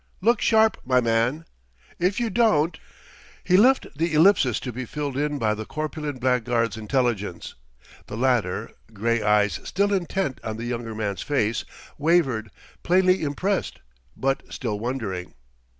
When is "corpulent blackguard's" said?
5.63-6.75